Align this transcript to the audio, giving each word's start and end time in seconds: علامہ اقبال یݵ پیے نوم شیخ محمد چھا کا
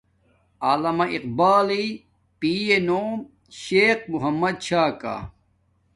علامہ 0.69 1.05
اقبال 1.17 1.67
یݵ 1.79 1.87
پیے 2.39 2.77
نوم 2.87 3.09
شیخ 3.61 3.99
محمد 4.11 4.55
چھا 4.65 4.83
کا 5.01 5.15